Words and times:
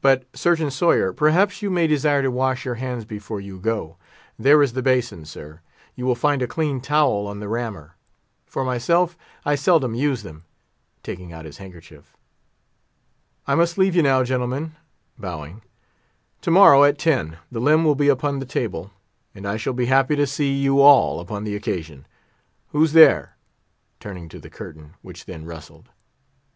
But, 0.00 0.26
Surgeon 0.36 0.70
Sawyer, 0.70 1.12
perhaps 1.12 1.60
you 1.60 1.68
may 1.68 1.88
desire 1.88 2.22
to 2.22 2.30
wash 2.30 2.64
your 2.64 2.76
hands 2.76 3.04
before 3.04 3.40
you 3.40 3.58
go. 3.58 3.96
There 4.38 4.62
is 4.62 4.74
the 4.74 4.84
basin, 4.84 5.24
sir; 5.24 5.62
you 5.96 6.06
will 6.06 6.14
find 6.14 6.40
a 6.42 6.46
clean 6.46 6.80
towel 6.80 7.26
on 7.26 7.40
the 7.40 7.48
rammer. 7.48 7.96
For 8.46 8.62
myself, 8.64 9.18
I 9.44 9.56
seldom 9.56 9.96
use 9.96 10.22
them"—taking 10.22 11.32
out 11.32 11.44
his 11.44 11.56
handkerchief. 11.56 12.16
"I 13.48 13.56
must 13.56 13.76
leave 13.76 13.96
you 13.96 14.02
now, 14.04 14.22
gentlemen"—bowing. 14.22 15.62
"To 16.42 16.50
morrow, 16.52 16.84
at 16.84 16.96
ten, 16.96 17.38
the 17.50 17.58
limb 17.58 17.82
will 17.82 17.96
be 17.96 18.06
upon 18.08 18.38
the 18.38 18.46
table, 18.46 18.92
and 19.34 19.44
I 19.44 19.56
shall 19.56 19.72
be 19.72 19.86
happy 19.86 20.14
to 20.14 20.24
see 20.28 20.52
you 20.54 20.80
all 20.82 21.18
upon 21.18 21.42
the 21.42 21.56
occasion. 21.56 22.06
Who's 22.68 22.92
there?" 22.92 23.34
turning 23.98 24.28
to 24.28 24.38
the 24.38 24.50
curtain, 24.50 24.94
which 25.02 25.24
then 25.24 25.44
rustled. 25.44 25.88